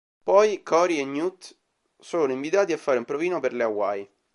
Poi 0.23 0.63
Cory 0.63 0.97
e 0.97 1.05
Newt 1.05 1.55
sono 1.99 2.31
invitati 2.31 2.73
a 2.73 2.77
fare 2.77 2.97
un 2.97 3.05
provino 3.05 3.39
per 3.39 3.53
le 3.53 3.61
Hawaii. 3.63 4.09